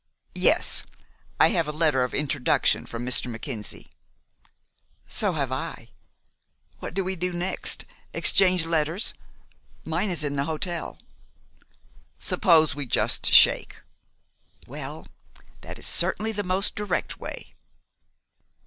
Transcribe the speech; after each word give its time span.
"Yes, 0.33 0.81
I 1.39 1.49
have 1.49 1.67
a 1.67 1.71
letter 1.71 2.03
of 2.03 2.15
introduction 2.15 2.87
from 2.87 3.05
Mr. 3.05 3.27
Mackenzie." 3.29 3.91
"So 5.07 5.33
have 5.33 5.51
I. 5.51 5.89
What 6.79 6.95
do 6.95 7.03
we 7.03 7.15
do 7.15 7.31
next? 7.31 7.85
Exchange 8.11 8.65
letters? 8.65 9.13
Mine 9.85 10.09
is 10.09 10.23
in 10.23 10.37
the 10.37 10.45
hotel." 10.45 10.97
"Suppose 12.17 12.73
we 12.73 12.87
just 12.87 13.31
shake?" 13.31 13.75
"Well, 14.65 15.05
that 15.61 15.77
is 15.77 15.85
certainly 15.85 16.31
the 16.31 16.41
most 16.41 16.73
direct 16.73 17.19
way." 17.19 17.53